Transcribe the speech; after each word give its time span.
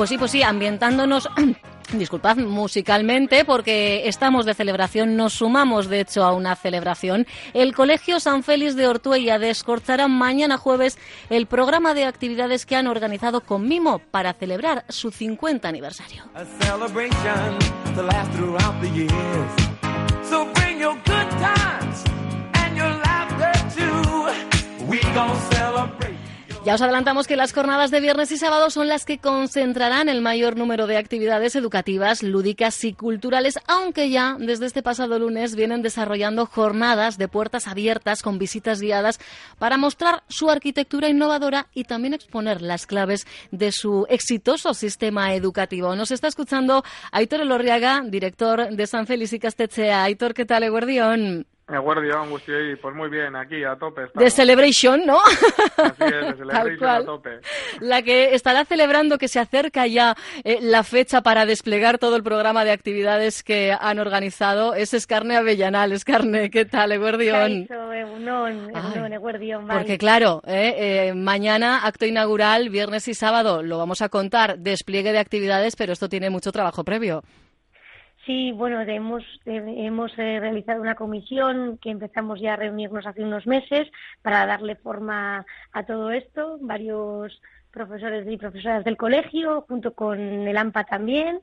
Pues 0.00 0.08
sí, 0.08 0.16
pues 0.16 0.30
sí, 0.30 0.42
ambientándonos 0.42 1.28
Disculpad, 1.92 2.38
musicalmente, 2.38 3.44
porque 3.44 4.08
estamos 4.08 4.46
de 4.46 4.54
celebración, 4.54 5.14
nos 5.14 5.34
sumamos 5.34 5.88
de 5.88 6.00
hecho 6.00 6.24
a 6.24 6.32
una 6.32 6.56
celebración. 6.56 7.26
El 7.52 7.74
Colegio 7.74 8.18
San 8.18 8.42
Félix 8.42 8.76
de 8.76 8.86
Ortuella 8.86 9.38
descorchará 9.38 10.08
mañana 10.08 10.56
jueves 10.56 10.96
el 11.28 11.44
programa 11.44 11.92
de 11.92 12.06
actividades 12.06 12.64
que 12.64 12.76
han 12.76 12.86
organizado 12.86 13.42
con 13.42 13.68
Mimo 13.68 13.98
para 13.98 14.32
celebrar 14.32 14.86
su 14.88 15.10
50 15.10 15.68
aniversario. 15.68 16.24
Ya 26.62 26.74
os 26.74 26.82
adelantamos 26.82 27.26
que 27.26 27.36
las 27.36 27.54
jornadas 27.54 27.90
de 27.90 28.00
viernes 28.00 28.30
y 28.32 28.36
sábado 28.36 28.68
son 28.68 28.86
las 28.86 29.06
que 29.06 29.16
concentrarán 29.16 30.10
el 30.10 30.20
mayor 30.20 30.58
número 30.58 30.86
de 30.86 30.98
actividades 30.98 31.56
educativas, 31.56 32.22
lúdicas 32.22 32.84
y 32.84 32.92
culturales, 32.92 33.58
aunque 33.66 34.10
ya 34.10 34.36
desde 34.38 34.66
este 34.66 34.82
pasado 34.82 35.18
lunes 35.18 35.56
vienen 35.56 35.80
desarrollando 35.80 36.44
jornadas 36.44 37.16
de 37.16 37.28
puertas 37.28 37.66
abiertas 37.66 38.20
con 38.20 38.38
visitas 38.38 38.82
guiadas 38.82 39.20
para 39.58 39.78
mostrar 39.78 40.22
su 40.28 40.50
arquitectura 40.50 41.08
innovadora 41.08 41.68
y 41.72 41.84
también 41.84 42.12
exponer 42.12 42.60
las 42.60 42.86
claves 42.86 43.26
de 43.50 43.72
su 43.72 44.04
exitoso 44.10 44.74
sistema 44.74 45.34
educativo. 45.34 45.96
Nos 45.96 46.10
está 46.10 46.28
escuchando 46.28 46.84
Aitor 47.10 47.40
Elorriaga, 47.40 48.02
director 48.06 48.68
de 48.68 48.86
San 48.86 49.06
Félix 49.06 49.32
y 49.32 49.38
Castechea. 49.38 50.04
Aitor, 50.04 50.34
¿qué 50.34 50.44
tal, 50.44 50.62
Eguardión? 50.64 51.46
Pues 52.80 52.94
muy 52.94 53.08
bien, 53.08 53.36
aquí 53.36 53.64
a 53.64 53.76
tope. 53.76 54.02
De 54.14 54.30
Celebration, 54.30 55.06
¿no? 55.06 55.18
Así 55.20 56.04
es, 56.04 56.26
de 56.26 56.34
Celebration 56.38 56.88
a 56.88 57.04
tope. 57.04 57.40
La 57.80 58.02
que 58.02 58.34
estará 58.34 58.64
celebrando 58.64 59.18
que 59.18 59.28
se 59.28 59.38
acerca 59.38 59.86
ya 59.86 60.14
eh, 60.44 60.58
la 60.60 60.82
fecha 60.82 61.22
para 61.22 61.46
desplegar 61.46 61.98
todo 61.98 62.16
el 62.16 62.22
programa 62.22 62.64
de 62.64 62.72
actividades 62.72 63.42
que 63.42 63.72
han 63.78 63.98
organizado 63.98 64.74
es 64.74 64.94
Escarne 64.94 65.36
Avellanal. 65.36 65.92
Escarne, 65.92 66.50
¿qué 66.50 66.64
tal, 66.64 66.92
Eguardión? 66.92 67.66
Porque 69.68 69.98
claro, 69.98 70.42
eh, 70.46 71.08
eh, 71.08 71.14
mañana 71.14 71.86
acto 71.86 72.06
inaugural, 72.06 72.70
viernes 72.70 73.08
y 73.08 73.14
sábado, 73.14 73.62
lo 73.62 73.78
vamos 73.78 74.02
a 74.02 74.08
contar, 74.08 74.58
despliegue 74.58 75.12
de 75.12 75.18
actividades, 75.18 75.76
pero 75.76 75.92
esto 75.92 76.08
tiene 76.08 76.30
mucho 76.30 76.52
trabajo 76.52 76.84
previo. 76.84 77.22
Sí, 78.30 78.52
bueno, 78.52 78.80
hemos, 78.82 79.24
hemos 79.44 80.12
eh, 80.16 80.38
realizado 80.38 80.80
una 80.80 80.94
comisión 80.94 81.78
que 81.78 81.90
empezamos 81.90 82.40
ya 82.40 82.52
a 82.52 82.56
reunirnos 82.56 83.04
hace 83.04 83.24
unos 83.24 83.44
meses 83.44 83.90
para 84.22 84.46
darle 84.46 84.76
forma 84.76 85.44
a 85.72 85.82
todo 85.84 86.12
esto, 86.12 86.56
varios 86.60 87.42
profesores 87.72 88.24
y 88.30 88.36
profesoras 88.36 88.84
del 88.84 88.96
colegio, 88.96 89.62
junto 89.62 89.94
con 89.94 90.20
el 90.20 90.56
AMPA 90.56 90.84
también, 90.84 91.40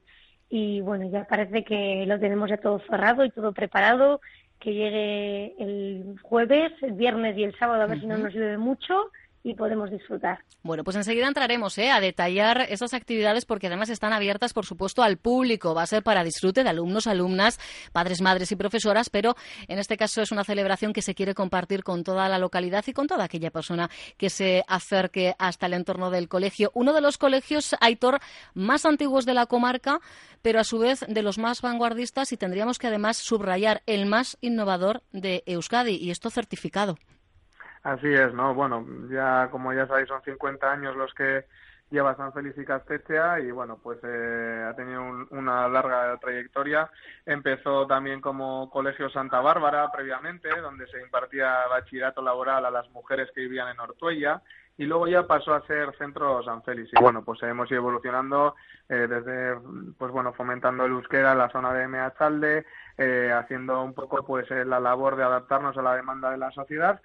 y 0.50 0.80
bueno, 0.80 1.10
ya 1.10 1.26
parece 1.26 1.66
que 1.66 2.06
lo 2.08 2.22
tenemos 2.22 2.50
ya 2.50 2.56
todo 2.56 2.80
cerrado 2.90 3.26
y 3.26 3.32
todo 3.32 3.52
preparado, 3.52 4.22
que 4.58 4.74
llegue 4.74 5.56
el 5.60 6.16
jueves, 6.22 6.72
el 6.82 6.94
viernes 6.94 7.38
y 7.38 7.44
el 7.44 7.60
sábado, 7.60 7.82
a 7.82 7.88
ver 7.88 8.00
si 8.00 8.08
no 8.08 8.18
nos 8.18 8.34
llueve 8.34 8.58
mucho, 8.58 9.12
y 9.48 9.54
podemos 9.54 9.90
disfrutar. 9.90 10.40
Bueno, 10.62 10.84
pues 10.84 10.98
enseguida 10.98 11.26
entraremos 11.26 11.78
¿eh? 11.78 11.90
a 11.90 12.02
detallar 12.02 12.66
esas 12.70 12.94
actividades 12.94 13.46
porque 13.46 13.68
además 13.68 13.88
están 13.88 14.12
abiertas, 14.12 14.52
por 14.52 14.66
supuesto, 14.66 15.04
al 15.04 15.16
público. 15.16 15.74
Va 15.74 15.84
a 15.84 15.88
ser 15.88 16.04
para 16.04 16.26
disfrute 16.26 16.66
de 16.66 16.70
alumnos, 16.70 17.08
alumnas, 17.08 17.58
padres, 17.94 18.22
madres 18.22 18.52
y 18.52 18.58
profesoras, 18.58 19.10
pero 19.10 19.38
en 19.70 19.80
este 19.80 19.96
caso 19.96 20.22
es 20.22 20.34
una 20.34 20.44
celebración 20.44 20.92
que 20.92 21.02
se 21.02 21.16
quiere 21.16 21.34
compartir 21.34 21.86
con 21.86 22.04
toda 22.04 22.28
la 22.28 22.40
localidad 22.40 22.84
y 22.88 22.92
con 22.92 23.08
toda 23.08 23.24
aquella 23.24 23.50
persona 23.50 23.90
que 24.18 24.30
se 24.30 24.66
acerque 24.68 25.34
hasta 25.40 25.68
el 25.68 25.76
entorno 25.76 26.12
del 26.12 26.28
colegio. 26.28 26.72
Uno 26.74 26.92
de 26.92 27.00
los 27.00 27.18
colegios, 27.18 27.74
Aitor, 27.80 28.20
más 28.54 28.86
antiguos 28.86 29.26
de 29.26 29.34
la 29.34 29.46
comarca, 29.46 30.02
pero 30.42 30.60
a 30.60 30.66
su 30.66 30.78
vez 30.78 31.06
de 31.08 31.22
los 31.22 31.38
más 31.38 31.62
vanguardistas 31.62 32.34
y 32.34 32.38
tendríamos 32.38 32.80
que 32.80 32.88
además 32.88 33.16
subrayar 33.16 33.82
el 33.86 34.08
más 34.08 34.38
innovador 34.42 35.04
de 35.14 35.44
Euskadi 35.46 35.96
y 35.96 36.12
esto 36.12 36.30
certificado. 36.30 36.98
Así 37.88 38.14
es, 38.14 38.34
¿no? 38.34 38.54
Bueno, 38.54 38.86
ya 39.10 39.48
como 39.50 39.72
ya 39.72 39.88
sabéis 39.88 40.10
son 40.10 40.22
50 40.22 40.70
años 40.70 40.94
los 40.98 41.14
que 41.14 41.46
lleva 41.90 42.18
San 42.18 42.34
Félix 42.34 42.58
y 42.58 42.66
Castechea 42.66 43.40
y 43.40 43.50
bueno, 43.50 43.80
pues 43.82 43.98
eh, 44.04 44.66
ha 44.70 44.76
tenido 44.76 45.02
una 45.30 45.70
larga 45.70 46.18
trayectoria. 46.18 46.90
Empezó 47.26 47.88
también 47.88 48.20
como 48.20 48.70
Colegio 48.70 49.10
Santa 49.10 49.40
Bárbara 49.40 49.90
previamente, 49.90 50.50
donde 50.60 50.86
se 50.88 51.02
impartía 51.02 51.66
bachillerato 51.70 52.22
laboral 52.22 52.66
a 52.66 52.72
las 52.72 52.90
mujeres 52.90 53.30
que 53.34 53.40
vivían 53.40 53.70
en 53.70 53.80
Ortuella 53.80 54.42
y 54.78 54.84
luego 54.84 55.08
ya 55.08 55.26
pasó 55.26 55.54
a 55.54 55.66
ser 55.66 55.96
Centro 55.98 56.44
San 56.44 56.64
Félix. 56.64 56.92
Y 56.92 57.02
bueno, 57.02 57.24
pues 57.24 57.42
hemos 57.44 57.72
ido 57.72 57.78
evolucionando 57.78 58.56
eh, 58.90 59.08
desde, 59.08 59.58
pues 59.98 60.12
bueno, 60.12 60.34
fomentando 60.34 60.84
el 60.84 60.92
euskera 60.92 61.32
en 61.32 61.38
la 61.38 61.50
zona 61.52 61.72
de 61.72 61.88
Meachalde, 61.88 62.66
eh, 62.98 63.32
haciendo 63.34 63.82
un 63.82 63.94
poco 63.94 64.26
pues 64.26 64.50
la 64.50 64.82
labor 64.82 65.16
de 65.16 65.24
adaptarnos 65.24 65.78
a 65.78 65.82
la 65.82 65.96
demanda 65.96 66.32
de 66.32 66.38
la 66.38 66.52
sociedad 66.52 67.00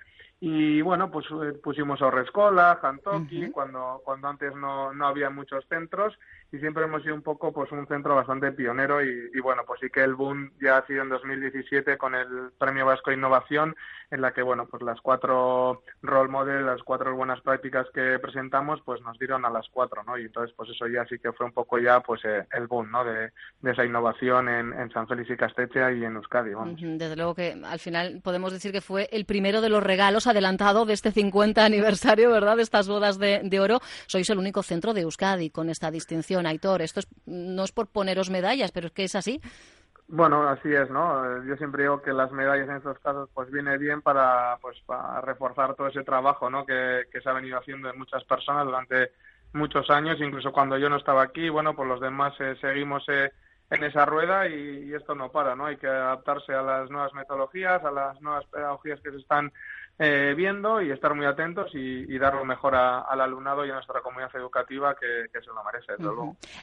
y 0.44 0.82
bueno, 0.82 1.08
pues 1.08 1.24
eh, 1.30 1.52
pusimos 1.52 2.02
Orrescola, 2.02 2.76
Jantoki, 2.82 3.48
cuando, 3.52 4.02
cuando 4.04 4.26
antes 4.26 4.52
no, 4.56 4.92
no 4.92 5.06
había 5.06 5.30
muchos 5.30 5.64
centros 5.68 6.18
y 6.52 6.58
siempre 6.58 6.84
hemos 6.84 7.02
sido 7.02 7.14
un 7.14 7.22
poco 7.22 7.50
pues 7.52 7.72
un 7.72 7.86
centro 7.86 8.14
bastante 8.14 8.52
pionero 8.52 9.02
y, 9.02 9.40
bueno 9.40 9.62
pues 9.66 9.80
sí 9.80 9.88
que 9.90 10.04
el 10.04 10.14
boom 10.14 10.52
ya 10.60 10.76
ha 10.76 10.86
sido 10.86 11.02
en 11.02 11.08
2017 11.08 11.96
con 11.96 12.14
el 12.14 12.50
Premio 12.58 12.84
Vasco 12.84 13.10
de 13.10 13.16
Innovación 13.16 13.74
en 14.10 14.20
la 14.20 14.32
que 14.32 14.42
bueno 14.42 14.66
pues 14.66 14.82
las 14.82 15.00
cuatro 15.00 15.82
role 16.02 16.30
models 16.30 16.66
las 16.66 16.82
cuatro 16.82 17.16
buenas 17.16 17.40
prácticas 17.40 17.86
que 17.94 18.18
presentamos 18.18 18.80
pues 18.84 19.00
nos 19.00 19.18
dieron 19.18 19.46
a 19.46 19.50
las 19.50 19.66
cuatro 19.70 20.02
no 20.04 20.18
y 20.18 20.26
entonces 20.26 20.54
pues 20.54 20.68
eso 20.68 20.86
ya 20.86 21.06
sí 21.06 21.18
que 21.18 21.32
fue 21.32 21.46
un 21.46 21.52
poco 21.52 21.78
ya 21.78 22.00
pues 22.00 22.22
eh, 22.24 22.46
el 22.52 22.66
boom 22.66 22.90
no 22.90 23.02
de, 23.04 23.32
esa 23.64 23.84
innovación 23.84 24.48
en, 24.48 24.92
San 24.92 25.08
Félix 25.08 25.30
y 25.30 25.36
Castechea 25.36 25.92
y 25.92 26.04
en 26.04 26.16
Euskadi 26.16 26.52
desde 26.98 27.16
luego 27.16 27.34
que 27.34 27.56
al 27.64 27.78
final 27.78 28.20
podemos 28.22 28.52
decir 28.52 28.72
que 28.72 28.82
fue 28.82 29.08
el 29.10 29.24
primero 29.24 29.62
de 29.62 29.70
los 29.70 29.82
regalos 29.82 30.26
adelantado 30.26 30.84
de 30.84 30.92
este 30.92 31.12
50 31.12 31.64
aniversario 31.64 32.30
verdad 32.30 32.56
de 32.56 32.62
estas 32.62 32.88
bodas 32.88 33.18
de, 33.18 33.40
de 33.42 33.60
oro. 33.60 33.80
Sois 34.06 34.28
el 34.28 34.38
único 34.38 34.62
centro 34.62 34.92
de 34.92 35.02
Euskadi 35.02 35.48
con 35.48 35.70
esta 35.70 35.90
distinción 35.90 36.41
Aitor. 36.46 36.82
Esto 36.82 37.00
no 37.26 37.64
es 37.64 37.72
por 37.72 37.88
poneros 37.88 38.30
medallas, 38.30 38.72
pero 38.72 38.86
es 38.88 38.92
que 38.92 39.04
es 39.04 39.14
así. 39.14 39.40
Bueno, 40.08 40.46
así 40.46 40.70
es, 40.70 40.90
¿no? 40.90 41.42
Yo 41.44 41.56
siempre 41.56 41.84
digo 41.84 42.02
que 42.02 42.12
las 42.12 42.30
medallas 42.32 42.68
en 42.68 42.76
estos 42.76 42.98
casos 42.98 43.30
pues 43.32 43.50
viene 43.50 43.78
bien 43.78 44.02
para 44.02 44.58
pues 44.60 44.78
para 44.84 45.22
reforzar 45.22 45.74
todo 45.74 45.86
ese 45.86 46.04
trabajo, 46.04 46.50
¿no? 46.50 46.66
Que, 46.66 47.06
se 47.10 47.28
ha 47.28 47.32
venido 47.32 47.58
haciendo 47.58 47.88
en 47.88 47.98
muchas 47.98 48.22
personas 48.24 48.66
durante 48.66 49.12
muchos 49.54 49.88
años, 49.88 50.20
incluso 50.20 50.52
cuando 50.52 50.76
yo 50.76 50.90
no 50.90 50.96
estaba 50.96 51.22
aquí, 51.22 51.48
bueno, 51.48 51.74
pues 51.74 51.88
los 51.88 52.00
demás 52.00 52.34
eh, 52.40 52.56
seguimos 52.60 53.02
eh, 53.08 53.32
en 53.70 53.84
esa 53.84 54.04
rueda 54.04 54.46
y, 54.48 54.90
y, 54.90 54.94
esto 54.94 55.14
no 55.14 55.30
para, 55.30 55.56
¿no? 55.56 55.64
Hay 55.64 55.78
que 55.78 55.86
adaptarse 55.86 56.52
a 56.52 56.60
las 56.60 56.90
nuevas 56.90 57.14
metodologías, 57.14 57.82
a 57.82 57.90
las 57.90 58.20
nuevas 58.20 58.44
pedagogías 58.46 59.00
que 59.00 59.12
se 59.12 59.16
están 59.18 59.50
eh, 60.04 60.34
viendo 60.34 60.82
y 60.82 60.90
estar 60.90 61.14
muy 61.14 61.26
atentos 61.26 61.70
y, 61.74 62.18
dar 62.18 62.34
lo 62.34 62.44
mejor 62.44 62.74
al 62.74 63.20
alumnado 63.20 63.64
y 63.64 63.70
a 63.70 63.74
nuestra 63.74 64.00
comunidad 64.00 64.34
educativa 64.34 64.96
que, 64.98 65.40
se 65.40 65.46
lo 65.46 65.62
merece, 65.62 65.92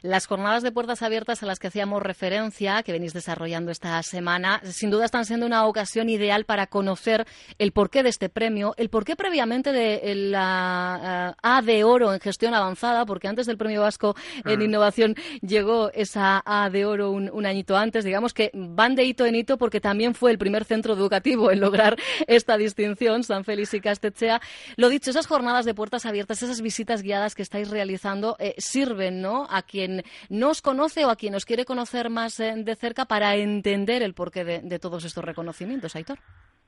Las 0.02 0.26
jornadas 0.26 0.62
de 0.62 0.72
puertas 0.72 1.02
abiertas 1.02 1.42
a 1.42 1.46
las 1.46 1.58
que 1.58 1.68
hacíamos 1.68 2.02
referencia, 2.02 2.82
que 2.82 2.92
venís 2.92 3.14
desarrollando 3.14 3.70
esta 3.70 4.02
semana, 4.02 4.60
sin 4.64 4.90
duda 4.90 5.06
están 5.06 5.24
siendo 5.24 5.46
una 5.46 5.64
ocasión 5.66 6.10
ideal 6.10 6.44
para 6.44 6.66
conocer 6.66 7.26
el 7.58 7.72
porqué 7.72 8.02
de 8.02 8.10
este 8.10 8.28
premio, 8.28 8.74
el 8.76 8.90
porqué 8.90 9.16
previamente 9.16 9.72
de 9.72 10.14
la 10.14 11.32
eh, 11.32 11.40
A 11.42 11.62
de 11.62 11.84
oro 11.84 12.12
en 12.12 12.20
gestión 12.20 12.52
avanzada, 12.52 13.06
porque 13.06 13.28
antes 13.28 13.46
del 13.46 13.56
premio 13.56 13.80
vasco 13.80 14.16
en 14.44 14.58
mm. 14.58 14.62
innovación 14.62 15.14
llegó 15.40 15.90
esa 15.94 16.42
A 16.44 16.68
de 16.68 16.84
oro 16.84 17.10
un, 17.10 17.30
un 17.32 17.46
añito 17.46 17.74
antes. 17.74 18.04
Digamos 18.04 18.34
que 18.34 18.50
van 18.52 18.94
de 18.94 19.04
hito 19.04 19.24
en 19.24 19.34
hito 19.34 19.56
porque 19.56 19.80
también 19.80 20.14
fue 20.14 20.30
el 20.30 20.38
primer 20.38 20.64
centro 20.64 20.92
educativo 20.92 21.50
en 21.50 21.60
lograr 21.60 21.96
esta 22.26 22.58
distinción 22.58 23.24
San 23.30 23.44
Félix 23.44 23.74
y 23.74 23.80
Castechea. 23.80 24.40
Lo 24.76 24.88
dicho, 24.88 25.10
esas 25.10 25.28
jornadas 25.28 25.64
de 25.64 25.72
puertas 25.72 26.04
abiertas, 26.04 26.42
esas 26.42 26.60
visitas 26.60 27.00
guiadas 27.00 27.36
que 27.36 27.42
estáis 27.42 27.70
realizando, 27.70 28.34
eh, 28.40 28.56
sirven 28.58 29.22
¿no? 29.22 29.46
a 29.48 29.62
quien 29.62 30.02
no 30.28 30.50
os 30.50 30.60
conoce 30.60 31.04
o 31.04 31.10
a 31.10 31.16
quien 31.16 31.36
os 31.36 31.44
quiere 31.44 31.64
conocer 31.64 32.10
más 32.10 32.40
eh, 32.40 32.54
de 32.56 32.74
cerca 32.74 33.04
para 33.04 33.36
entender 33.36 34.02
el 34.02 34.14
porqué 34.14 34.44
de, 34.44 34.78
todos 34.80 35.04
estos 35.04 35.24
reconocimientos, 35.24 35.94
Aitor. 35.94 36.18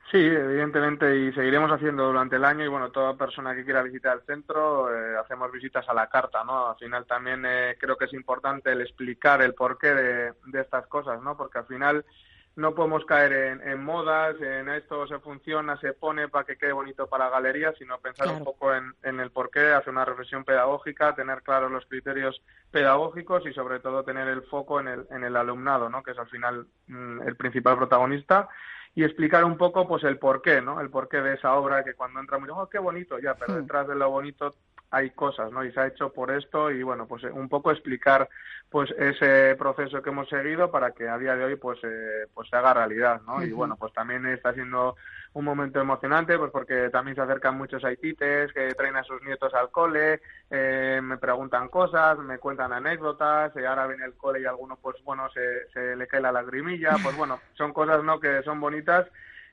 Sí, 0.09 0.19
evidentemente, 0.19 1.17
y 1.17 1.33
seguiremos 1.33 1.69
haciendo 1.69 2.05
durante 2.05 2.37
el 2.37 2.45
año. 2.45 2.63
Y 2.63 2.69
bueno, 2.69 2.91
toda 2.91 3.17
persona 3.17 3.53
que 3.53 3.65
quiera 3.65 3.83
visitar 3.83 4.15
el 4.15 4.25
centro, 4.25 4.89
eh, 4.89 5.17
hacemos 5.17 5.51
visitas 5.51 5.89
a 5.89 5.93
la 5.93 6.07
carta, 6.07 6.45
¿no? 6.45 6.69
Al 6.69 6.77
final 6.77 7.05
también 7.05 7.41
creo 7.77 7.97
que 7.97 8.05
es 8.05 8.13
importante 8.13 8.71
el 8.71 8.81
explicar 8.81 9.41
el 9.41 9.53
porqué 9.53 9.93
de, 9.93 10.33
de 10.45 10.61
estas 10.61 10.87
cosas, 10.87 11.21
¿no? 11.21 11.35
Porque 11.35 11.57
al 11.57 11.65
final 11.65 12.05
no 12.55 12.75
podemos 12.75 13.03
caer 13.05 13.61
en, 13.65 13.83
modas, 13.83 14.39
en 14.39 14.69
esto 14.69 15.07
se 15.07 15.17
funciona, 15.19 15.75
se 15.79 15.93
pone 15.93 16.27
para 16.27 16.45
que 16.45 16.57
quede 16.57 16.71
bonito 16.71 17.07
para 17.07 17.25
la 17.25 17.31
galería, 17.31 17.73
sino 17.79 17.99
pensar 17.99 18.29
un 18.29 18.43
poco 18.43 18.73
en, 18.73 18.93
en, 19.01 19.19
el 19.19 19.31
porqué, 19.31 19.73
hacer 19.73 19.89
una 19.89 20.05
reflexión 20.05 20.43
pedagógica, 20.43 21.15
tener 21.15 21.41
claros 21.41 21.71
los 21.71 21.85
criterios 21.87 22.41
pedagógicos 22.69 23.45
y 23.47 23.53
sobre 23.53 23.79
todo 23.79 24.03
tener 24.03 24.27
el 24.27 24.43
foco 24.43 24.79
en 24.79 24.87
el, 24.87 25.07
en 25.09 25.23
el 25.23 25.35
alumnado, 25.35 25.89
¿no? 25.89 26.03
que 26.03 26.11
es 26.11 26.19
al 26.19 26.29
final 26.29 26.67
mm, 26.87 27.21
el 27.23 27.35
principal 27.35 27.77
protagonista 27.77 28.49
y 28.95 29.03
explicar 29.03 29.43
un 29.43 29.57
poco 29.57 29.87
pues 29.87 30.03
el 30.03 30.19
porqué, 30.19 30.61
¿no? 30.61 30.79
El 30.79 30.89
porqué 30.89 31.21
de 31.21 31.33
esa 31.33 31.55
obra 31.55 31.83
que 31.83 31.95
cuando 31.95 32.19
entra 32.19 32.37
muy 32.37 32.49
oh, 32.51 32.69
qué 32.69 32.77
bonito, 32.77 33.17
ya, 33.19 33.33
pero 33.33 33.53
hmm. 33.53 33.61
detrás 33.61 33.87
de 33.87 33.95
lo 33.95 34.09
bonito 34.09 34.53
hay 34.93 35.09
cosas, 35.09 35.51
¿no? 35.51 35.65
Y 35.65 35.71
se 35.71 35.79
ha 35.79 35.87
hecho 35.87 36.13
por 36.13 36.29
esto 36.29 36.69
y 36.69 36.83
bueno, 36.83 37.07
pues 37.07 37.23
un 37.23 37.49
poco 37.49 37.71
explicar 37.71 38.29
pues 38.69 38.91
ese 38.91 39.55
proceso 39.57 40.03
que 40.03 40.11
hemos 40.11 40.29
seguido 40.29 40.69
para 40.69 40.91
que 40.91 41.09
a 41.09 41.17
día 41.17 41.35
de 41.35 41.43
hoy 41.43 41.55
pues 41.55 41.79
eh, 41.83 42.27
pues 42.31 42.47
se 42.47 42.55
haga 42.55 42.75
realidad, 42.75 43.21
¿no? 43.25 43.43
Y 43.43 43.51
bueno, 43.51 43.75
pues 43.75 43.91
también 43.91 44.25
está 44.27 44.53
siendo 44.53 44.95
un 45.33 45.45
momento 45.45 45.81
emocionante 45.81 46.37
pues 46.37 46.51
porque 46.51 46.91
también 46.91 47.15
se 47.15 47.21
acercan 47.21 47.57
muchos 47.57 47.83
haitites 47.83 48.53
que 48.53 48.75
traen 48.75 48.95
a 48.95 49.03
sus 49.03 49.19
nietos 49.23 49.51
al 49.55 49.71
cole, 49.71 50.21
eh, 50.51 51.01
me 51.01 51.17
preguntan 51.17 51.69
cosas, 51.69 52.19
me 52.19 52.37
cuentan 52.37 52.71
anécdotas, 52.71 53.51
y 53.55 53.65
ahora 53.65 53.87
viene 53.87 54.05
el 54.05 54.13
cole 54.13 54.41
y 54.41 54.45
alguno 54.45 54.77
pues 54.79 55.03
bueno 55.03 55.27
se, 55.31 55.69
se 55.71 55.95
le 55.95 56.05
cae 56.05 56.21
la 56.21 56.31
lagrimilla, 56.31 56.97
pues 57.01 57.17
bueno, 57.17 57.39
son 57.55 57.73
cosas 57.73 58.03
no 58.03 58.19
que 58.19 58.43
son 58.43 58.59
bonitas 58.59 59.07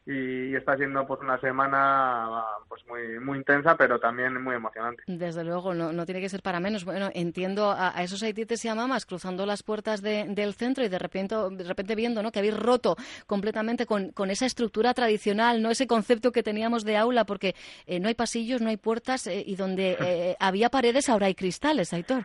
y 0.06 0.55
está 0.55 0.76
siendo 0.76 1.06
pues 1.06 1.20
una 1.20 1.38
semana 1.41 2.43
pues 2.69 2.82
muy 2.87 3.20
muy 3.20 3.38
intensa 3.38 3.76
pero 3.76 3.99
también 3.99 4.43
muy 4.43 4.55
emocionante. 4.55 5.02
Desde 5.06 5.44
luego 5.44 5.75
no, 5.75 5.93
no 5.93 6.06
tiene 6.06 6.20
que 6.20 6.29
ser 6.29 6.43
para 6.43 6.58
menos. 6.58 6.85
Bueno 6.85 7.11
entiendo 7.14 7.70
a, 7.70 7.93
esos 8.02 8.23
haitites 8.23 8.64
y 8.64 8.69
a 8.69 8.75
mamás 8.75 9.05
cruzando 9.05 9.44
las 9.44 9.62
puertas 9.62 10.00
del 10.00 10.55
centro 10.55 10.85
y 10.85 10.88
de 10.88 10.99
repente 10.99 11.37
de 11.50 11.64
repente 11.64 11.94
viendo 11.94 12.23
no 12.23 12.32
que 12.32 12.38
habéis 12.38 12.58
roto 12.58 12.97
completamente 13.26 13.87
con, 13.87 14.11
con 14.11 14.31
esa 14.31 14.47
estructura 14.47 14.94
tradicional 14.94 15.62
no 15.62 15.70
ese 15.70 15.87
concepto 15.87 16.32
que 16.32 16.43
teníamos 16.43 16.85
de 16.85 16.97
aula 16.97 17.25
porque 17.25 17.55
eh, 17.87 18.00
no 18.00 18.08
hay 18.08 18.14
pasillos 18.14 18.62
no 18.62 18.70
hay 18.70 18.79
puertas 18.79 19.26
eh, 19.26 19.43
y 19.47 19.56
donde 19.56 19.97
eh, 20.00 20.37
había 20.41 20.70
paredes 20.70 21.08
ahora 21.08 21.26
hay 21.26 21.35
cristales 21.35 21.93
Aitor 21.93 22.25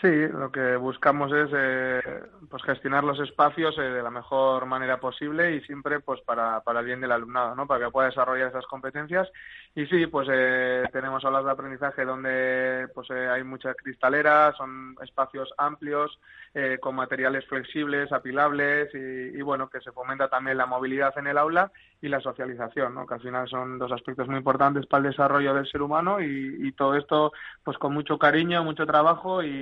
Sí, 0.00 0.08
lo 0.28 0.50
que 0.50 0.76
buscamos 0.76 1.30
es 1.30 1.50
eh, 1.52 2.00
pues 2.48 2.62
gestionar 2.62 3.04
los 3.04 3.20
espacios 3.20 3.76
eh, 3.76 3.82
de 3.82 4.02
la 4.02 4.10
mejor 4.10 4.64
manera 4.64 4.98
posible 4.98 5.54
y 5.54 5.60
siempre 5.60 6.00
pues 6.00 6.22
para, 6.22 6.62
para 6.62 6.80
el 6.80 6.86
bien 6.86 7.02
del 7.02 7.12
alumnado, 7.12 7.54
¿no? 7.54 7.66
Para 7.66 7.84
que 7.84 7.90
pueda 7.90 8.08
desarrollar 8.08 8.48
esas 8.48 8.64
competencias. 8.64 9.30
Y 9.74 9.84
sí, 9.86 10.06
pues 10.06 10.26
eh, 10.32 10.84
tenemos 10.90 11.22
aulas 11.22 11.44
de 11.44 11.50
aprendizaje 11.50 12.06
donde 12.06 12.88
pues 12.94 13.10
hay 13.10 13.44
mucha 13.44 13.74
cristalera, 13.74 14.54
son 14.56 14.96
espacios 15.02 15.52
amplios 15.58 16.18
con 16.80 16.96
materiales 16.96 17.46
flexibles, 17.46 18.10
apilables 18.10 18.92
y, 18.92 19.38
y, 19.38 19.40
bueno 19.40 19.70
que 19.70 19.80
se 19.80 19.92
fomenta 19.92 20.26
también 20.28 20.56
la 20.56 20.66
movilidad 20.66 21.16
en 21.16 21.28
el 21.28 21.38
aula 21.38 21.70
y 22.02 22.08
la 22.08 22.20
socialización, 22.20 22.94
¿no? 22.94 23.06
Que 23.06 23.14
al 23.14 23.20
final 23.20 23.48
son 23.48 23.78
dos 23.78 23.92
aspectos 23.92 24.26
muy 24.28 24.38
importantes 24.38 24.86
para 24.86 25.04
el 25.04 25.10
desarrollo 25.10 25.54
del 25.54 25.70
ser 25.70 25.82
humano 25.82 26.20
y, 26.20 26.56
y 26.60 26.72
todo 26.72 26.94
esto 26.94 27.32
pues 27.62 27.76
con 27.78 27.92
mucho 27.92 28.18
cariño, 28.18 28.64
mucho 28.64 28.86
trabajo 28.86 29.42
y 29.42 29.60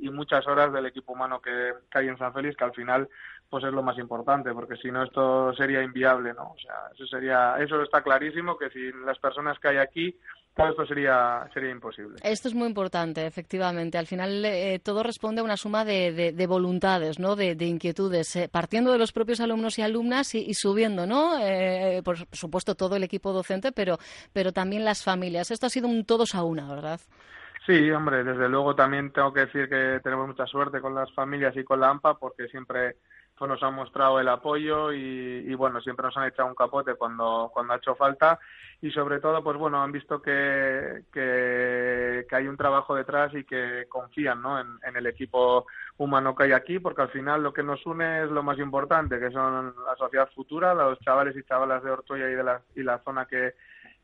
y, 0.00 0.10
muchas 0.10 0.46
horas 0.46 0.72
del 0.72 0.86
equipo 0.86 1.12
humano 1.12 1.40
que, 1.40 1.72
hay 1.92 2.08
en 2.08 2.18
San 2.18 2.32
Félix, 2.32 2.56
que 2.56 2.64
al 2.64 2.74
final 2.74 3.08
pues 3.48 3.64
es 3.64 3.72
lo 3.72 3.82
más 3.82 3.98
importante, 3.98 4.52
porque 4.52 4.76
si 4.76 4.90
no 4.90 5.02
esto 5.02 5.52
sería 5.54 5.82
inviable, 5.82 6.32
¿no? 6.34 6.52
O 6.52 6.58
sea, 6.58 6.74
eso 6.94 7.06
sería, 7.06 7.56
eso 7.58 7.82
está 7.82 8.02
clarísimo, 8.02 8.56
que 8.56 8.70
si 8.70 8.92
las 9.04 9.18
personas 9.18 9.58
que 9.58 9.68
hay 9.68 9.76
aquí 9.78 10.16
todo 10.60 10.70
esto 10.70 10.86
sería, 10.86 11.48
sería 11.52 11.70
imposible. 11.70 12.16
Esto 12.22 12.48
es 12.48 12.54
muy 12.54 12.68
importante, 12.68 13.26
efectivamente. 13.26 13.98
Al 13.98 14.06
final 14.06 14.44
eh, 14.44 14.78
todo 14.82 15.02
responde 15.02 15.40
a 15.40 15.44
una 15.44 15.56
suma 15.56 15.84
de, 15.84 16.32
de, 16.32 16.46
voluntades, 16.46 17.18
¿no? 17.18 17.36
de, 17.36 17.54
inquietudes, 17.64 18.36
eh, 18.36 18.48
partiendo 18.50 18.92
de 18.92 18.98
los 18.98 19.12
propios 19.12 19.40
alumnos 19.40 19.78
y 19.78 19.82
alumnas 19.82 20.34
y, 20.34 20.52
subiendo, 20.54 21.06
¿no? 21.06 21.38
Eh, 21.40 22.02
por 22.04 22.16
supuesto, 22.32 22.74
todo 22.74 22.96
el 22.96 23.02
equipo 23.02 23.32
docente, 23.32 23.72
pero, 23.72 23.98
pero 24.32 24.52
también 24.52 24.84
las 24.84 25.02
familias. 25.02 25.50
Esto 25.50 25.66
ha 25.66 25.70
sido 25.70 25.88
un 25.88 26.04
todos 26.04 26.34
a 26.34 26.42
una, 26.42 26.68
¿verdad? 26.68 27.00
Sí, 27.66 27.90
hombre, 27.90 28.24
desde 28.24 28.48
luego 28.48 28.74
también 28.74 29.12
tengo 29.12 29.32
que 29.32 29.40
decir 29.40 29.68
que 29.68 30.00
tenemos 30.02 30.26
mucha 30.26 30.46
suerte 30.46 30.80
con 30.80 30.94
las 30.94 31.12
familias 31.12 31.56
y 31.56 31.64
con 31.64 31.80
la 31.80 31.90
AMPA 31.90 32.14
porque 32.14 32.48
siempre 32.48 32.96
pues, 33.40 33.48
nos 33.48 33.62
han 33.62 33.72
mostrado 33.72 34.20
el 34.20 34.28
apoyo 34.28 34.92
y, 34.92 35.54
bueno, 35.54 35.80
siempre 35.80 36.04
nos 36.04 36.16
han 36.18 36.28
echado 36.28 36.46
un 36.46 36.54
capote 36.54 36.96
cuando, 36.96 37.50
cuando 37.50 37.72
ha 37.72 37.78
hecho 37.78 37.94
falta 37.94 38.38
y 38.82 38.90
sobre 38.90 39.18
todo, 39.18 39.42
pues 39.42 39.56
bueno, 39.56 39.82
han 39.82 39.90
visto 39.90 40.20
que, 40.20 41.04
que, 41.10 42.26
hay 42.30 42.46
un 42.46 42.58
trabajo 42.58 42.94
detrás 42.94 43.32
y 43.34 43.44
que 43.44 43.86
confían 43.88 44.42
¿no? 44.42 44.60
en, 44.60 44.66
en, 44.86 44.94
el 44.94 45.06
equipo 45.06 45.64
humano 45.96 46.34
que 46.34 46.44
hay 46.44 46.52
aquí 46.52 46.80
porque 46.80 47.00
al 47.00 47.08
final 47.08 47.42
lo 47.42 47.54
que 47.54 47.62
nos 47.62 47.86
une 47.86 48.24
es 48.24 48.30
lo 48.30 48.42
más 48.42 48.58
importante, 48.58 49.18
que 49.18 49.30
son 49.30 49.74
la 49.86 49.96
sociedad 49.96 50.28
futura, 50.34 50.74
los 50.74 51.00
chavales 51.00 51.34
y 51.34 51.42
chavalas 51.42 51.82
de 51.82 51.92
Ortoya 51.92 52.28
y 52.28 52.34
de 52.34 52.44
la, 52.44 52.60
y 52.76 52.82
la 52.82 52.98
zona 52.98 53.24
que 53.24 53.54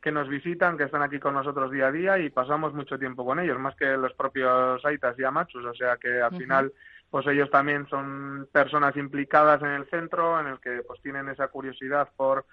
que 0.01 0.11
nos 0.11 0.29
visitan, 0.29 0.77
que 0.77 0.83
están 0.83 1.01
aquí 1.01 1.19
con 1.19 1.33
nosotros 1.33 1.71
día 1.71 1.87
a 1.87 1.91
día 1.91 2.19
y 2.19 2.29
pasamos 2.29 2.73
mucho 2.73 2.99
tiempo 2.99 3.25
con 3.25 3.39
ellos, 3.39 3.59
más 3.59 3.75
que 3.75 3.97
los 3.97 4.13
propios 4.13 4.85
aitas 4.85 5.17
y 5.17 5.23
amachus, 5.23 5.65
o 5.65 5.73
sea 5.73 5.97
que 5.97 6.21
al 6.21 6.37
final 6.37 6.71
pues 7.09 7.25
ellos 7.27 7.49
también 7.49 7.87
son 7.87 8.47
personas 8.51 8.95
implicadas 8.97 9.61
en 9.61 9.69
el 9.69 9.89
centro, 9.89 10.39
en 10.39 10.47
el 10.47 10.59
que 10.59 10.81
pues 10.85 11.01
tienen 11.01 11.29
esa 11.29 11.47
curiosidad 11.47 12.09
por 12.15 12.45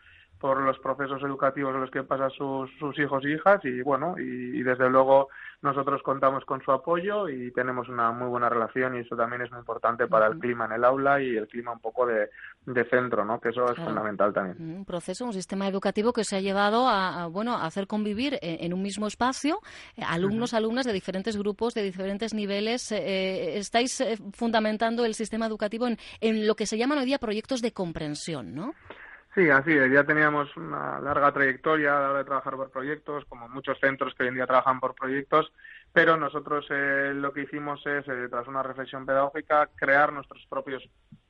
por 0.45 0.61
los 0.61 0.79
procesos 0.79 1.23
educativos 1.23 1.75
en 1.75 1.81
los 1.81 1.91
que 1.91 2.03
pasan 2.03 2.31
sus, 2.31 2.71
sus 2.79 2.99
hijos 2.99 3.25
y 3.25 3.33
hijas 3.33 3.65
y 3.65 3.81
bueno, 3.81 4.15
y, 4.19 4.63
desde 4.63 4.91
luego 4.91 5.29
nosotros 5.65 6.03
contamos 6.03 6.45
con 6.45 6.63
su 6.63 6.71
apoyo 6.71 7.27
y 7.27 7.51
tenemos 7.53 7.89
una 7.89 8.13
muy 8.13 8.29
buena 8.29 8.51
relación 8.51 8.97
y 8.97 8.99
eso 8.99 9.17
también 9.17 9.41
es 9.41 9.51
muy 9.51 9.61
importante 9.61 10.07
para 10.07 10.27
el 10.27 10.39
clima 10.39 10.67
en 10.67 10.73
el 10.73 10.85
aula 10.85 11.23
y 11.23 11.37
el 11.37 11.49
clima 11.49 11.73
un 11.73 11.81
poco 11.81 12.05
de, 12.05 12.29
de 12.67 12.85
centro, 12.85 13.25
¿no? 13.25 13.41
Que 13.41 13.49
eso 13.49 13.65
es 13.73 13.79
fundamental 13.79 14.35
también. 14.35 14.77
Un 14.79 14.85
proceso, 14.85 15.25
un 15.25 15.33
sistema 15.33 15.67
educativo 15.67 16.13
que 16.13 16.23
se 16.23 16.37
ha 16.37 16.41
llevado 16.41 16.87
a, 16.87 17.29
bueno, 17.29 17.57
a 17.57 17.65
hacer 17.65 17.87
convivir 17.87 18.39
en, 18.43 18.75
un 18.75 18.83
mismo 18.83 19.07
espacio 19.07 19.61
eh, 19.97 20.03
alumnos, 20.07 20.53
alumnas 20.53 20.85
de 20.85 20.93
diferentes 20.93 21.35
grupos, 21.35 21.73
de 21.73 21.83
diferentes 21.83 22.35
niveles. 22.35 22.93
Eh, 22.93 22.99
eh, 22.99 23.59
estáis 23.59 24.05
fundamentando 24.35 25.07
el 25.07 25.15
sistema 25.15 25.47
educativo 25.47 25.87
en, 25.87 25.97
en 26.21 26.47
lo 26.47 26.57
que 26.57 26.67
se 26.67 26.77
llaman 26.77 26.99
hoy 26.99 27.07
día 27.07 27.19
proyectos 27.19 27.63
de 27.63 27.73
comprensión, 27.73 28.55
¿no? 28.55 28.75
Sí, 29.35 29.51
así. 29.51 29.73
Ya 29.93 30.05
teníamos 30.05 30.57
una 30.57 31.01
larga 31.01 31.33
trayectoria 31.33 31.97
a 31.97 32.01
la 32.01 32.11
hora 32.11 32.19
de 32.21 32.25
trabajar 32.25 32.55
por 32.55 32.71
proyectos, 32.71 33.25
como 33.25 33.49
muchos 33.49 33.77
centros 33.81 34.15
que 34.15 34.23
hoy 34.23 34.29
en 34.29 34.37
día 34.37 34.47
trabajan 34.47 34.79
por 34.79 34.95
proyectos, 34.95 35.53
pero 35.93 36.17
nosotros 36.17 36.65
eh, 36.71 37.11
lo 37.15 37.33
que 37.33 37.43
hicimos 37.43 37.85
es, 37.85 38.07
eh, 38.07 38.29
tras 38.31 38.47
una 38.47 38.63
reflexión 38.63 39.05
pedagógica, 39.05 39.71
crear 39.75 40.13
nuestros 40.13 40.47
propios 40.49 40.85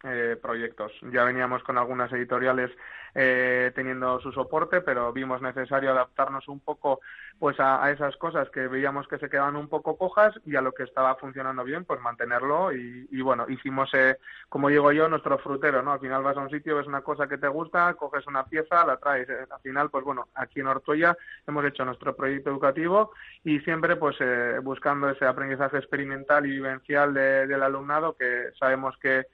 eh, 0.07 0.37
proyectos. 0.41 0.93
Ya 1.13 1.25
veníamos 1.25 1.63
con 1.63 1.79
algunas 1.79 2.13
editoriales 2.13 2.71
eh, 3.15 3.73
teniendo 3.75 4.21
su 4.21 4.33
soporte, 4.33 4.83
pero 4.83 5.11
vimos 5.15 5.41
necesario 5.41 5.93
adaptarnos 5.93 6.47
un 6.49 6.61
poco 6.61 7.01
pues 7.39 7.59
a, 7.59 7.91
esas 7.91 8.15
cosas 8.19 8.51
que 8.51 8.69
veíamos 8.69 9.09
que 9.09 9.17
se 9.17 9.31
quedaban 9.31 9.57
un 9.57 9.69
poco 9.69 9.97
cojas 9.97 10.35
y 10.45 10.57
a 10.57 10.61
lo 10.61 10.73
que 10.73 10.83
estaba 10.83 11.15
funcionando 11.17 11.65
bien, 11.65 11.87
pues 11.87 12.03
mantenerlo 12.03 12.71
y, 12.73 13.21
bueno, 13.23 13.47
hicimos, 13.49 13.89
eh, 13.95 14.19
como 14.51 14.69
digo 14.69 14.93
yo, 14.93 15.09
nuestro 15.09 15.39
frutero, 15.39 15.83
¿no? 15.83 15.93
Al 15.93 16.01
final 16.01 16.23
vas 16.23 16.37
a 16.37 16.41
un 16.41 16.51
sitio, 16.51 16.77
ves 16.77 16.87
una 16.87 17.01
cosa 17.01 17.27
que 17.27 17.39
te 17.39 17.49
gusta, 17.49 17.95
coges 17.95 18.27
una 18.27 18.45
pieza, 18.45 18.85
la 18.85 18.99
traes. 18.99 19.29
Al 19.31 19.61
final, 19.63 19.89
pues 19.89 20.05
bueno, 20.05 20.29
aquí 20.35 20.61
en 20.61 20.67
Ortoya 20.67 21.17
hemos 21.47 21.65
hecho 21.65 21.85
nuestro 21.87 22.15
proyecto 22.15 22.51
educativo 22.51 23.13
y 23.43 23.59
siempre 23.61 23.97
pues 23.97 24.17
buscando 24.63 25.09
ese 25.09 25.25
aprendizaje 25.25 25.79
experimental 25.79 26.45
y 26.45 26.51
vivencial 26.51 27.15
del 27.15 27.63
alumnado 27.63 28.17
que 28.17 28.51
sabemos 28.59 28.97
que 28.99 29.27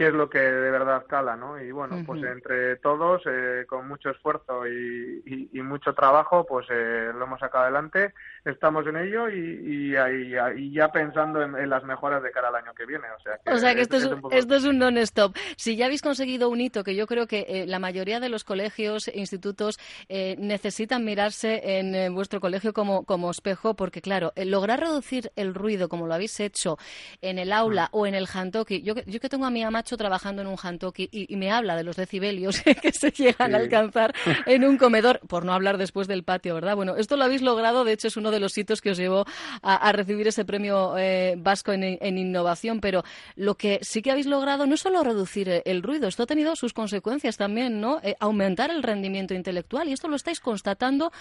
qué 0.00 0.06
es 0.06 0.14
lo 0.14 0.30
que 0.30 0.38
de 0.38 0.70
verdad 0.70 1.04
cala, 1.06 1.36
¿no? 1.36 1.60
Y 1.60 1.72
bueno, 1.72 2.02
pues 2.06 2.22
entre 2.22 2.76
todos, 2.76 3.20
eh, 3.26 3.66
con 3.68 3.86
mucho 3.86 4.08
esfuerzo 4.08 4.66
y, 4.66 5.60
mucho 5.62 5.92
trabajo, 5.92 6.46
pues 6.46 6.66
eh, 6.70 7.10
lo 7.14 7.26
hemos 7.26 7.38
sacado 7.38 7.64
adelante, 7.64 8.14
estamos 8.46 8.86
en 8.86 8.96
ello 8.96 9.28
y, 9.28 9.94
y, 9.94 10.72
ya 10.72 10.88
pensando 10.90 11.42
en, 11.42 11.68
las 11.68 11.84
mejoras 11.84 12.22
de 12.22 12.30
cara 12.30 12.48
al 12.48 12.54
año 12.54 12.72
que 12.72 12.86
viene. 12.86 13.04
O 13.14 13.20
sea 13.20 13.38
que, 13.44 13.52
o 13.52 13.58
sea 13.58 13.74
que 13.74 13.82
esto, 13.82 13.98
es, 13.98 14.08
esto 14.30 14.54
es 14.54 14.64
un 14.64 14.78
non-stop. 14.78 15.36
Si 15.58 15.76
ya 15.76 15.84
habéis 15.84 16.00
conseguido 16.00 16.48
un 16.48 16.62
hito, 16.62 16.82
que 16.82 16.96
yo 16.96 17.06
creo 17.06 17.26
que 17.26 17.44
eh, 17.46 17.66
la 17.66 17.78
mayoría 17.78 18.20
de 18.20 18.30
los 18.30 18.42
colegios 18.42 19.06
e 19.08 19.18
institutos 19.18 19.78
necesitan 20.08 21.04
mirarse 21.04 21.78
en 21.78 22.14
vuestro 22.14 22.40
colegio 22.40 22.72
como, 22.72 23.04
como 23.04 23.30
espejo, 23.30 23.74
porque 23.74 24.00
claro, 24.00 24.32
lograr 24.34 24.80
reducir 24.80 25.30
el 25.36 25.54
ruido 25.54 25.90
como 25.90 26.06
lo 26.06 26.14
habéis 26.14 26.40
hecho 26.40 26.78
en 27.20 27.38
el 27.38 27.52
aula 27.52 27.90
mm. 27.92 27.96
o 27.96 28.06
en 28.06 28.14
el 28.14 28.26
hantoki, 28.26 28.80
yo, 28.80 28.94
yo 29.04 29.20
que 29.20 29.28
tengo 29.28 29.44
a 29.44 29.50
mi 29.50 29.62
amacho 29.62 29.89
trabajando 29.96 30.42
en 30.42 30.48
un 30.48 30.56
hantoki 30.56 31.08
y, 31.10 31.36
me 31.36 31.50
habla 31.50 31.76
de 31.76 31.84
los 31.84 31.96
decibelios 31.96 32.60
que 32.82 32.92
se 32.92 33.10
llegan 33.10 33.54
a 33.54 33.58
alcanzar 33.58 34.14
en 34.46 34.64
un 34.64 34.76
comedor, 34.76 35.20
por 35.26 35.44
no 35.44 35.52
hablar 35.52 35.78
después 35.78 36.06
del 36.08 36.22
patio, 36.22 36.54
¿verdad? 36.54 36.76
Bueno, 36.76 36.96
esto 36.96 37.16
lo 37.16 37.24
habéis 37.24 37.42
logrado, 37.42 37.84
de 37.84 37.92
hecho 37.92 38.08
es 38.08 38.16
uno 38.16 38.30
de 38.30 38.40
los 38.40 38.52
sitios 38.52 38.80
que 38.80 38.90
os 38.90 38.98
llevó 38.98 39.24
a, 39.62 39.92
recibir 39.92 40.28
ese 40.28 40.44
premio 40.44 40.96
eh, 40.98 41.34
vasco 41.38 41.72
en, 41.72 41.82
en, 41.82 42.18
innovación, 42.18 42.80
pero 42.80 43.02
lo 43.36 43.56
que 43.56 43.80
sí 43.82 44.02
que 44.02 44.10
habéis 44.10 44.26
logrado 44.26 44.66
no 44.66 44.74
es 44.74 44.80
solo 44.80 45.02
reducir 45.02 45.62
el 45.64 45.82
ruido, 45.82 46.08
esto 46.08 46.24
ha 46.24 46.26
tenido 46.26 46.54
sus 46.56 46.72
consecuencias 46.72 47.36
también, 47.36 47.80
¿no? 47.80 48.00
aumentar 48.18 48.70
el 48.70 48.82
rendimiento 48.82 49.34
intelectual 49.34 49.88
y 49.88 49.92
esto 49.92 50.08
lo 50.08 50.16
estáis 50.16 50.40
constatando 50.40 51.12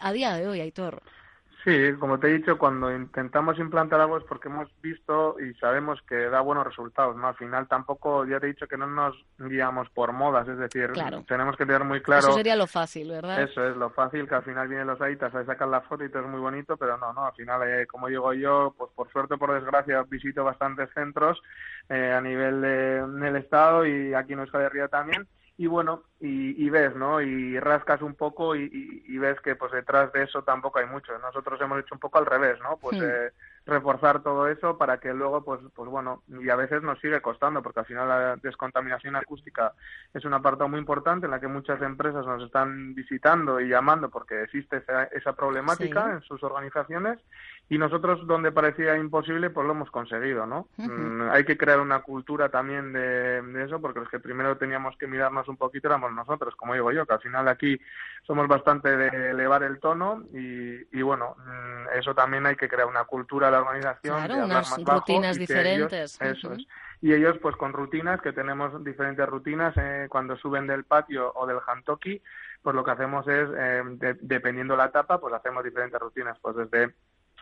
a 0.00 0.12
día 0.12 0.34
de 0.34 0.48
hoy, 0.48 0.60
Aitor. 0.60 1.02
Sí, 1.64 1.92
como 1.98 2.18
te 2.18 2.28
he 2.28 2.38
dicho, 2.38 2.56
cuando 2.56 2.94
intentamos 2.94 3.58
implantar 3.58 4.00
algo 4.00 4.16
es 4.16 4.24
porque 4.24 4.48
hemos 4.48 4.68
visto 4.80 5.36
y 5.38 5.52
sabemos 5.54 6.00
que 6.08 6.16
da 6.16 6.40
buenos 6.40 6.64
resultados, 6.64 7.14
¿no? 7.16 7.28
Al 7.28 7.36
final 7.36 7.68
tampoco, 7.68 8.24
ya 8.24 8.40
te 8.40 8.46
he 8.46 8.50
dicho 8.50 8.66
que 8.66 8.78
no 8.78 8.86
nos 8.86 9.14
guiamos 9.38 9.90
por 9.90 10.12
modas, 10.12 10.48
es 10.48 10.56
decir, 10.56 10.90
tenemos 11.28 11.56
que 11.56 11.66
tener 11.66 11.84
muy 11.84 12.00
claro... 12.00 12.28
Eso 12.28 12.32
sería 12.32 12.56
lo 12.56 12.66
fácil, 12.66 13.10
¿verdad? 13.10 13.42
Eso 13.42 13.62
es 13.68 13.76
lo 13.76 13.90
fácil, 13.90 14.26
que 14.26 14.36
al 14.36 14.42
final 14.42 14.68
vienen 14.68 14.86
los 14.86 15.00
aitas, 15.02 15.34
ahí 15.34 15.44
sacan 15.44 15.70
la 15.70 15.82
foto 15.82 16.02
y 16.02 16.08
todo 16.08 16.22
es 16.22 16.28
muy 16.28 16.40
bonito, 16.40 16.78
pero 16.78 16.96
no, 16.96 17.12
no, 17.12 17.26
al 17.26 17.34
final, 17.34 17.60
eh, 17.68 17.86
como 17.86 18.08
digo 18.08 18.32
yo, 18.32 18.74
pues 18.78 18.90
por 18.94 19.10
suerte 19.12 19.34
o 19.34 19.38
por 19.38 19.52
desgracia 19.52 20.02
visito 20.04 20.42
bastantes 20.42 20.88
centros 20.94 21.42
eh, 21.90 22.12
a 22.16 22.22
nivel 22.22 22.62
del 22.62 23.36
Estado 23.36 23.84
y 23.84 24.14
aquí 24.14 24.32
en 24.32 24.40
Euskadi 24.40 24.68
Ría 24.68 24.88
también, 24.88 25.26
y 25.60 25.66
bueno, 25.66 26.04
y, 26.20 26.70
ves, 26.70 26.96
¿no? 26.96 27.20
Y 27.20 27.60
rascas 27.60 28.00
un 28.00 28.14
poco 28.14 28.56
y, 28.56 29.18
ves 29.18 29.38
que 29.42 29.56
pues 29.56 29.70
detrás 29.72 30.10
de 30.14 30.22
eso 30.22 30.42
tampoco 30.42 30.78
hay 30.78 30.86
mucho. 30.86 31.18
Nosotros 31.18 31.60
hemos 31.60 31.78
hecho 31.80 31.94
un 31.94 32.00
poco 32.00 32.16
al 32.16 32.24
revés, 32.24 32.58
¿no? 32.62 32.78
Pues 32.78 32.98
hmm. 32.98 33.04
eh, 33.04 33.30
reforzar 33.66 34.22
todo 34.22 34.48
eso 34.48 34.78
para 34.78 35.00
que 35.00 35.12
luego, 35.12 35.44
pues, 35.44 35.60
pues 35.74 35.90
bueno, 35.90 36.22
y 36.28 36.48
a 36.48 36.56
veces 36.56 36.82
nos 36.82 36.98
sigue 37.00 37.20
costando, 37.20 37.62
porque 37.62 37.80
al 37.80 37.84
final 37.84 38.08
la 38.08 38.36
descontaminación 38.36 39.16
acústica 39.16 39.74
es 40.14 40.24
un 40.24 40.32
apartado 40.32 40.66
muy 40.70 40.78
importante 40.78 41.26
en 41.26 41.30
la 41.30 41.40
que 41.40 41.46
muchas 41.46 41.82
empresas 41.82 42.24
nos 42.24 42.42
están 42.42 42.94
visitando 42.94 43.60
y 43.60 43.68
llamando 43.68 44.08
porque 44.08 44.44
existe 44.44 44.78
esa, 44.78 45.04
esa 45.04 45.34
problemática 45.34 46.10
en 46.10 46.22
sus 46.22 46.42
organizaciones 46.42 47.18
y 47.70 47.78
nosotros 47.78 48.26
donde 48.26 48.50
parecía 48.50 48.96
imposible, 48.96 49.48
pues 49.48 49.64
lo 49.64 49.74
hemos 49.74 49.92
conseguido, 49.92 50.44
¿no? 50.44 50.66
Mm, 50.76 51.30
hay 51.30 51.44
que 51.44 51.56
crear 51.56 51.78
una 51.78 52.00
cultura 52.00 52.48
también 52.48 52.92
de, 52.92 53.40
de, 53.40 53.64
eso, 53.64 53.80
porque 53.80 54.00
los 54.00 54.08
que 54.08 54.18
primero 54.18 54.56
teníamos 54.56 54.96
que 54.96 55.06
mirarnos 55.06 55.46
un 55.46 55.56
poquito 55.56 55.86
éramos 55.86 56.12
nosotros, 56.12 56.56
como 56.56 56.74
digo 56.74 56.90
yo, 56.90 57.06
que 57.06 57.14
al 57.14 57.20
final 57.20 57.46
aquí 57.46 57.80
somos 58.26 58.48
bastante 58.48 58.96
de 58.96 59.30
elevar 59.30 59.62
el 59.62 59.78
tono 59.78 60.24
y, 60.34 60.98
y 60.98 61.02
bueno, 61.02 61.36
mm, 61.38 61.96
eso 61.96 62.12
también 62.12 62.44
hay 62.44 62.56
que 62.56 62.68
crear 62.68 62.88
una 62.88 63.04
cultura 63.04 63.52
la 63.52 63.60
organización. 63.60 64.16
Claro, 64.16 64.44
unas 64.44 64.76
rutinas 64.84 65.38
diferentes. 65.38 66.20
eso 66.20 66.52
es. 66.52 66.66
Y 67.02 67.14
ellos, 67.14 67.38
pues 67.40 67.54
con 67.54 67.72
rutinas, 67.72 68.20
que 68.20 68.32
tenemos 68.32 68.82
diferentes 68.84 69.26
rutinas, 69.26 69.74
eh, 69.76 70.08
cuando 70.10 70.36
suben 70.36 70.66
del 70.66 70.84
patio 70.84 71.32
o 71.36 71.46
del 71.46 71.58
hantoki, 71.64 72.20
pues 72.62 72.76
lo 72.76 72.84
que 72.84 72.90
hacemos 72.90 73.26
es, 73.28 73.48
eh, 73.56 74.16
dependiendo 74.20 74.76
la 74.76 74.86
etapa, 74.86 75.18
pues 75.20 75.32
hacemos 75.32 75.64
diferentes 75.64 75.98
rutinas, 75.98 76.36
pues 76.42 76.56
desde 76.56 76.94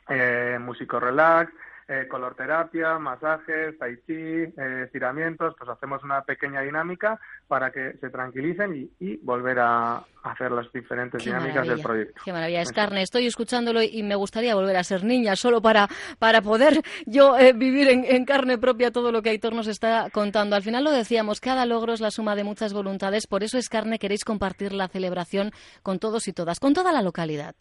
eh, 0.08 0.58
músico 0.60 0.98
relax, 1.00 1.52
eh, 1.90 2.06
color 2.06 2.34
terapia, 2.34 2.98
masajes, 2.98 3.78
tai 3.78 3.96
chi, 4.04 4.12
eh, 4.12 4.82
estiramientos, 4.84 5.54
pues 5.56 5.70
hacemos 5.70 6.04
una 6.04 6.20
pequeña 6.20 6.60
dinámica 6.60 7.18
para 7.46 7.70
que 7.70 7.94
se 7.98 8.10
tranquilicen 8.10 8.90
y, 9.00 9.16
volver 9.22 9.58
a 9.60 10.04
hacer 10.22 10.52
las 10.52 10.70
diferentes 10.70 11.24
dinámicas 11.24 11.66
del 11.66 11.80
proyecto. 11.80 12.20
Qué 12.22 12.30
maravilla, 12.30 12.60
es 12.60 12.72
carne, 12.72 13.00
estoy 13.00 13.26
escuchándolo 13.26 13.82
y 13.82 14.02
me 14.02 14.16
gustaría 14.16 14.54
volver 14.54 14.76
a 14.76 14.84
ser 14.84 15.02
niña 15.02 15.34
solo 15.34 15.62
para, 15.62 15.88
para 16.18 16.42
poder 16.42 16.82
yo 17.06 17.38
eh, 17.38 17.54
vivir 17.54 17.88
en, 17.88 18.24
carne 18.26 18.58
propia 18.58 18.90
todo 18.90 19.10
lo 19.10 19.22
que 19.22 19.30
Aitor 19.30 19.54
nos 19.54 19.66
está 19.66 20.10
contando. 20.10 20.56
Al 20.56 20.62
final 20.62 20.84
lo 20.84 20.90
decíamos, 20.90 21.40
cada 21.40 21.64
logro 21.64 21.94
es 21.94 22.02
la 22.02 22.10
suma 22.10 22.36
de 22.36 22.44
muchas 22.44 22.74
voluntades, 22.74 23.26
por 23.26 23.42
eso 23.42 23.56
es 23.56 23.70
carne, 23.70 23.98
queréis 23.98 24.26
compartir 24.26 24.74
la 24.74 24.88
celebración 24.88 25.52
con 25.82 25.98
todos 25.98 26.28
y 26.28 26.34
todas, 26.34 26.60
con 26.60 26.74
toda 26.74 26.92
la 26.92 27.00
localidad. 27.00 27.54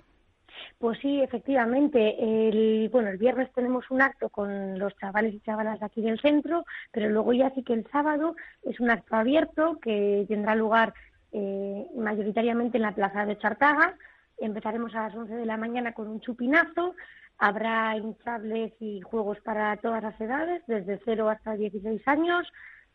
Pues 0.79 0.99
sí, 0.99 1.21
efectivamente. 1.21 2.15
El, 2.19 2.89
bueno, 2.89 3.09
el 3.09 3.17
viernes 3.17 3.51
tenemos 3.53 3.89
un 3.89 4.01
acto 4.01 4.29
con 4.29 4.77
los 4.77 4.95
chavales 4.97 5.33
y 5.33 5.39
chavalas 5.39 5.79
de 5.79 5.85
aquí 5.87 6.01
del 6.01 6.19
centro, 6.19 6.65
pero 6.91 7.09
luego 7.09 7.33
ya 7.33 7.49
sí 7.51 7.63
que 7.63 7.73
el 7.73 7.87
sábado 7.91 8.35
es 8.63 8.79
un 8.79 8.91
acto 8.91 9.15
abierto 9.15 9.79
que 9.81 10.25
tendrá 10.27 10.53
lugar 10.53 10.93
eh, 11.31 11.87
mayoritariamente 11.95 12.77
en 12.77 12.83
la 12.83 12.93
plaza 12.93 13.25
de 13.25 13.37
Chartaga. 13.39 13.95
Empezaremos 14.37 14.93
a 14.93 15.07
las 15.07 15.15
11 15.15 15.33
de 15.33 15.45
la 15.47 15.57
mañana 15.57 15.93
con 15.93 16.07
un 16.07 16.21
chupinazo. 16.21 16.95
Habrá 17.39 17.97
hinchables 17.97 18.73
y 18.79 19.01
juegos 19.01 19.39
para 19.41 19.77
todas 19.77 20.03
las 20.03 20.19
edades, 20.21 20.61
desde 20.67 20.99
0 21.05 21.29
hasta 21.29 21.55
16 21.55 22.07
años. 22.07 22.47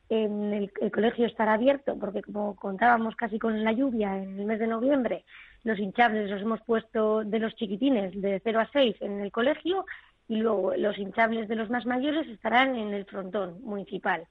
En 0.08 0.52
el, 0.52 0.72
el 0.80 0.92
colegio 0.92 1.26
estará 1.26 1.54
abierto 1.54 1.98
porque, 1.98 2.22
como 2.22 2.54
contábamos 2.54 3.16
casi 3.16 3.40
con 3.40 3.64
la 3.64 3.72
lluvia 3.72 4.18
en 4.18 4.38
el 4.38 4.46
mes 4.46 4.60
de 4.60 4.66
noviembre, 4.68 5.24
los 5.64 5.78
hinchables 5.78 6.30
los 6.30 6.42
hemos 6.42 6.60
puesto 6.62 7.24
de 7.24 7.38
los 7.38 7.54
chiquitines 7.54 8.20
de 8.20 8.40
0 8.42 8.60
a 8.60 8.68
6 8.72 8.96
en 9.00 9.20
el 9.20 9.30
colegio 9.30 9.84
y 10.28 10.36
luego 10.36 10.74
los 10.76 10.98
hinchables 10.98 11.48
de 11.48 11.56
los 11.56 11.70
más 11.70 11.86
mayores 11.86 12.26
estarán 12.28 12.76
en 12.76 12.94
el 12.94 13.04
frontón 13.04 13.62
municipal. 13.62 14.26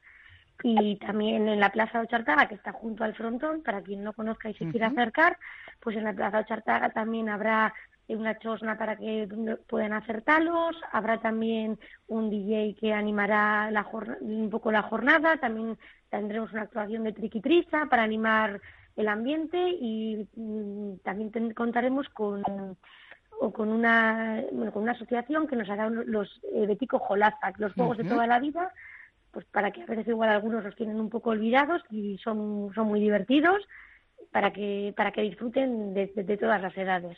Y 0.63 0.97
también 0.97 1.47
en 1.47 1.59
la 1.59 1.71
Plaza 1.71 2.01
Ochartaga, 2.01 2.47
que 2.47 2.55
está 2.55 2.71
junto 2.71 3.03
al 3.03 3.15
frontón, 3.15 3.63
para 3.63 3.81
quien 3.81 4.03
no 4.03 4.13
conozca 4.13 4.49
y 4.49 4.53
se 4.53 4.69
quiera 4.69 4.87
acercar, 4.87 5.37
pues 5.79 5.97
en 5.97 6.03
la 6.03 6.13
Plaza 6.13 6.39
Ochartaga 6.39 6.89
también 6.89 7.29
habrá 7.29 7.73
una 8.15 8.37
chosna 8.37 8.77
para 8.77 8.97
que 8.97 9.27
puedan 9.67 9.93
hacer 9.93 10.21
talos, 10.21 10.75
habrá 10.91 11.19
también 11.19 11.79
un 12.07 12.29
DJ 12.29 12.75
que 12.79 12.93
animará 12.93 13.71
la 13.71 13.87
un 14.19 14.49
poco 14.49 14.71
la 14.71 14.83
jornada, 14.83 15.37
también 15.37 15.77
tendremos 16.09 16.51
una 16.51 16.63
actuación 16.63 17.03
de 17.03 17.13
triquitrisa 17.13 17.87
para 17.89 18.03
animar 18.03 18.61
el 19.01 19.07
ambiente 19.07 19.57
y 19.69 20.27
mm, 20.35 20.97
también 21.03 21.53
contaremos 21.53 22.07
con 22.09 22.43
o 23.39 23.51
con 23.51 23.69
una 23.69 24.43
bueno, 24.51 24.71
con 24.71 24.83
una 24.83 24.91
asociación 24.91 25.47
que 25.47 25.55
nos 25.55 25.69
hará 25.69 25.89
los 25.89 26.41
eh, 26.53 26.67
Betico 26.67 26.99
Jolazak, 26.99 27.59
los 27.59 27.73
juegos 27.73 27.97
de 27.97 28.03
toda 28.03 28.27
la 28.27 28.39
vida, 28.39 28.71
pues 29.31 29.45
para 29.45 29.71
que 29.71 29.81
a 29.81 29.85
veces 29.87 30.07
igual 30.07 30.29
algunos 30.29 30.63
los 30.63 30.75
tienen 30.75 30.99
un 30.99 31.09
poco 31.09 31.31
olvidados 31.31 31.81
y 31.89 32.17
son, 32.19 32.71
son 32.75 32.87
muy 32.87 32.99
divertidos 32.99 33.67
para 34.31 34.51
que 34.51 34.93
para 34.95 35.11
que 35.11 35.21
disfruten 35.21 35.93
de, 35.93 36.37
todas 36.37 36.61
las 36.61 36.75
edades. 36.77 37.17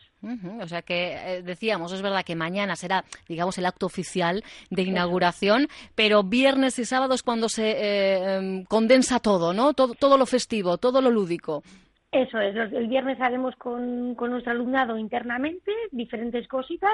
O 0.61 0.67
sea 0.67 0.81
que 0.81 1.13
eh, 1.13 1.41
decíamos, 1.43 1.93
es 1.93 2.01
verdad 2.01 2.25
que 2.25 2.35
mañana 2.35 2.75
será, 2.75 3.03
digamos, 3.27 3.57
el 3.57 3.65
acto 3.65 3.85
oficial 3.85 4.43
de 4.69 4.81
inauguración, 4.81 5.67
pero 5.95 6.23
viernes 6.23 6.79
y 6.79 6.85
sábados 6.85 7.23
cuando 7.23 7.49
se 7.49 7.71
eh, 7.71 8.35
em, 8.35 8.63
condensa 8.65 9.19
todo, 9.19 9.53
¿no? 9.53 9.73
Todo, 9.73 9.93
todo 9.93 10.17
lo 10.17 10.25
festivo, 10.25 10.77
todo 10.77 11.01
lo 11.01 11.11
lúdico. 11.11 11.63
Eso 12.11 12.39
es, 12.39 12.55
el 12.55 12.87
viernes 12.87 13.19
haremos 13.21 13.55
con, 13.55 14.15
con 14.15 14.31
nuestro 14.31 14.51
alumnado 14.51 14.97
internamente 14.97 15.71
diferentes 15.91 16.47
cositas 16.47 16.93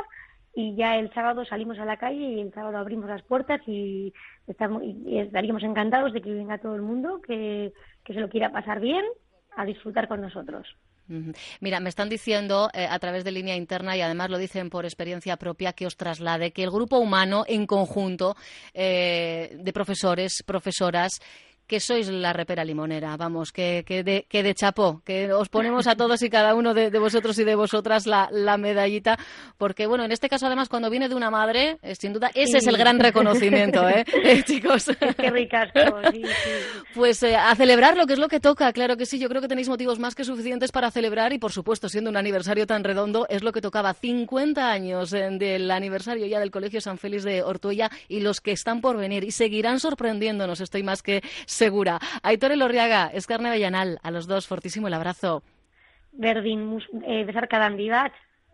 y 0.56 0.76
ya 0.76 0.98
el 0.98 1.14
sábado 1.14 1.46
salimos 1.46 1.78
a 1.80 1.86
la 1.86 1.98
calle 1.98 2.24
y 2.24 2.40
el 2.40 2.54
sábado 2.54 2.78
abrimos 2.78 3.10
las 3.10 3.22
puertas 3.24 3.62
y, 3.68 4.14
estamos, 4.48 4.82
y 4.84 5.20
estaríamos 5.20 5.64
encantados 5.64 6.14
de 6.14 6.22
que 6.22 6.34
venga 6.34 6.58
todo 6.58 6.76
el 6.76 6.82
mundo, 6.82 7.22
que, 7.22 7.74
que 8.04 8.14
se 8.14 8.20
lo 8.20 8.30
quiera 8.30 8.52
pasar 8.52 8.80
bien 8.80 9.06
a 9.60 9.66
disfrutar 9.66 10.08
con 10.08 10.22
nosotros. 10.22 10.66
Mira, 11.60 11.80
me 11.80 11.90
están 11.90 12.08
diciendo 12.08 12.70
eh, 12.72 12.86
a 12.88 13.00
través 13.00 13.24
de 13.24 13.32
línea 13.32 13.56
interna 13.56 13.98
y 13.98 14.02
además 14.02 14.30
lo 14.30 14.38
dicen 14.38 14.70
por 14.70 14.86
experiencia 14.86 15.38
propia 15.38 15.74
que 15.74 15.88
os 15.88 15.98
traslade 15.98 16.52
que 16.52 16.64
el 16.64 16.70
grupo 16.70 17.00
humano 17.00 17.46
en 17.48 17.66
conjunto 17.66 18.36
eh, 18.76 19.58
de 19.60 19.74
profesores, 19.74 20.44
profesoras 20.46 21.20
que 21.70 21.80
sois 21.80 22.10
la 22.10 22.34
repera 22.34 22.66
limonera, 22.66 23.16
vamos, 23.16 23.52
que, 23.52 23.84
que, 23.86 24.04
de, 24.04 24.26
que 24.28 24.42
de 24.42 24.56
chapó, 24.56 25.04
que 25.06 25.32
os 25.32 25.50
ponemos 25.50 25.86
a 25.86 25.96
todos 25.96 26.20
y 26.24 26.30
cada 26.30 26.56
uno 26.56 26.74
de, 26.74 26.90
vosotros 26.98 27.38
y 27.38 27.44
de 27.44 27.54
vosotras 27.54 28.08
la, 28.08 28.28
la, 28.32 28.58
medallita, 28.58 29.20
porque 29.56 29.86
bueno, 29.86 30.04
en 30.04 30.12
este 30.12 30.30
caso 30.30 30.48
además 30.48 30.68
cuando 30.68 30.90
viene 30.90 31.08
de 31.08 31.14
una 31.14 31.30
madre, 31.30 31.78
eh, 31.84 31.94
sin 31.94 32.12
duda, 32.12 32.32
ese 32.34 32.58
es 32.58 32.66
el 32.66 32.76
gran 32.76 33.00
reconocimiento, 33.00 33.88
¿eh? 33.88 34.04
eh 34.24 34.42
chicos. 34.44 34.88
Qué 35.16 35.30
ricasco, 35.30 35.80
sí, 36.12 36.24
Pues 36.96 37.22
eh, 37.22 37.36
a 37.36 37.56
celebrar 37.56 37.96
lo 37.96 38.08
que 38.08 38.14
es 38.14 38.20
lo 38.20 38.30
que 38.30 38.40
toca, 38.40 38.74
claro 38.74 38.98
que 38.98 39.06
sí, 39.06 39.20
yo 39.20 39.30
creo 39.30 39.42
que 39.42 39.48
tenéis 39.48 39.70
motivos 39.70 40.00
más 40.00 40.16
que 40.16 40.24
suficientes 40.24 40.72
para 40.72 40.90
celebrar 40.90 41.34
y 41.34 41.38
por 41.38 41.52
supuesto, 41.52 41.88
siendo 41.88 42.10
un 42.10 42.18
aniversario 42.18 42.66
tan 42.66 42.84
redondo, 42.84 43.28
es 43.30 43.44
lo 43.44 43.52
que 43.52 43.62
tocaba 43.62 43.94
50 43.94 44.72
años 44.72 45.12
del 45.12 45.70
aniversario 45.70 46.26
ya 46.26 46.40
del 46.40 46.50
Colegio 46.50 46.82
San 46.82 46.98
Félix 46.98 47.24
de 47.24 47.44
Ortuella 47.44 47.92
y 48.08 48.22
los 48.22 48.42
que 48.42 48.54
están 48.54 48.82
por 48.82 48.98
venir 48.98 49.24
y 49.24 49.30
seguirán 49.30 49.80
sorprendiéndonos, 49.80 50.62
estoy 50.62 50.82
más 50.82 51.04
que 51.04 51.22
segura. 51.60 52.00
Aitor 52.24 52.52
Elorriaga, 52.52 53.08
Escarne 53.14 53.50
Bellanal, 53.52 54.00
a 54.02 54.12
los 54.12 54.26
dos, 54.28 54.48
fortísimo 54.48 54.88
el 54.88 54.94
abrazo. 54.94 55.44
Berdin, 56.14 56.80
eh, 57.06 57.26
cada 57.50 57.70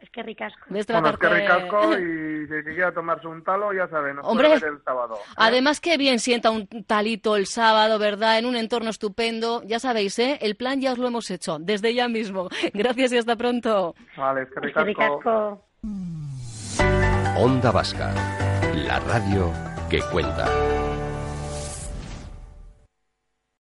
Es 0.02 0.10
que 0.12 0.22
ricasco. 0.22 0.60
es 0.76 0.86
que 0.86 1.30
ricasco 1.30 1.98
y 1.98 2.48
si 2.64 2.64
quiera 2.76 2.92
tomarse 2.94 3.28
un 3.28 3.44
talo, 3.44 3.74
ya 3.74 3.88
saben, 3.88 4.18
Hombre, 4.22 4.54
el 4.54 4.84
sábado. 4.84 5.16
¿eh? 5.16 5.34
Además 5.38 5.80
que 5.80 5.98
bien 5.98 6.20
sienta 6.20 6.52
un 6.52 6.68
talito 6.86 7.36
el 7.38 7.46
sábado, 7.48 7.98
¿verdad? 7.98 8.38
En 8.38 8.46
un 8.46 8.56
entorno 8.56 8.90
estupendo. 8.90 9.64
Ya 9.66 9.80
sabéis, 9.80 10.20
¿eh? 10.20 10.38
El 10.42 10.56
plan 10.56 10.82
ya 10.82 10.92
os 10.92 10.98
lo 10.98 11.08
hemos 11.08 11.32
hecho, 11.32 11.58
desde 11.60 11.94
ya 11.94 12.08
mismo. 12.08 12.50
Gracias 12.74 13.14
y 13.14 13.18
hasta 13.18 13.36
pronto. 13.36 13.96
Vale, 14.18 14.44
es 14.44 14.50
que 14.50 14.60
ricasco. 14.82 15.66
Onda 17.38 17.72
Vasca, 17.72 18.14
la 18.74 19.00
radio 19.00 19.52
que 19.90 20.02
cuenta. 20.12 20.48